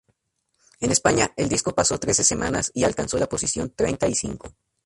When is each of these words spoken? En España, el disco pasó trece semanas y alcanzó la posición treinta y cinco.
En 0.79 0.89
España, 0.89 1.31
el 1.37 1.47
disco 1.47 1.75
pasó 1.75 1.99
trece 1.99 2.23
semanas 2.23 2.71
y 2.73 2.85
alcanzó 2.85 3.19
la 3.19 3.29
posición 3.29 3.69
treinta 3.69 4.07
y 4.07 4.15
cinco. 4.15 4.55